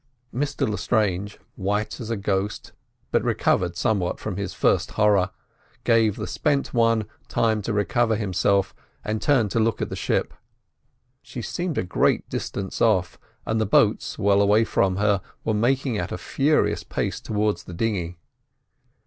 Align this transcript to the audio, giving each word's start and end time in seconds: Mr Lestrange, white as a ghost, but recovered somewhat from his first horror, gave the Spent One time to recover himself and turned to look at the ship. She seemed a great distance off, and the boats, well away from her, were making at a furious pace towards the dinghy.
Mr 0.33 0.67
Lestrange, 0.67 1.37
white 1.55 1.99
as 1.99 2.09
a 2.09 2.17
ghost, 2.17 2.71
but 3.11 3.23
recovered 3.23 3.77
somewhat 3.77 4.19
from 4.19 4.35
his 4.35 4.51
first 4.51 4.89
horror, 4.93 5.29
gave 5.83 6.15
the 6.15 6.25
Spent 6.25 6.73
One 6.73 7.05
time 7.27 7.61
to 7.61 7.71
recover 7.71 8.15
himself 8.15 8.73
and 9.05 9.21
turned 9.21 9.51
to 9.51 9.59
look 9.59 9.79
at 9.79 9.89
the 9.89 9.95
ship. 9.95 10.33
She 11.21 11.43
seemed 11.43 11.77
a 11.77 11.83
great 11.83 12.27
distance 12.29 12.81
off, 12.81 13.19
and 13.45 13.61
the 13.61 13.67
boats, 13.67 14.17
well 14.17 14.41
away 14.41 14.63
from 14.63 14.95
her, 14.95 15.21
were 15.43 15.53
making 15.53 15.99
at 15.99 16.11
a 16.11 16.17
furious 16.17 16.83
pace 16.83 17.19
towards 17.19 17.65
the 17.65 17.73
dinghy. 17.75 18.17